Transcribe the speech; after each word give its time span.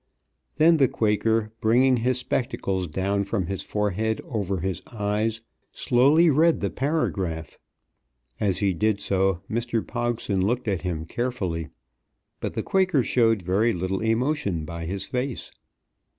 Then 0.57 0.77
the 0.77 0.87
Quaker, 0.87 1.53
bringing 1.61 1.97
his 1.97 2.17
spectacles 2.17 2.87
down 2.87 3.23
from 3.23 3.45
his 3.45 3.61
forehead 3.61 4.19
over 4.25 4.61
his 4.61 4.81
eyes, 4.87 5.41
slowly 5.73 6.27
read 6.31 6.59
the 6.59 6.71
paragraph. 6.71 7.59
As 8.39 8.57
he 8.57 8.73
did 8.73 8.99
so 8.99 9.43
Mr. 9.47 9.85
Pogson 9.85 10.41
looked 10.43 10.67
at 10.67 10.81
him 10.81 11.05
carefully. 11.05 11.67
But 12.39 12.55
the 12.55 12.63
Quaker 12.63 13.03
showed 13.03 13.43
very 13.43 13.73
little 13.73 13.99
emotion 14.01 14.65
by 14.65 14.85
his 14.87 15.05
face. 15.05 15.51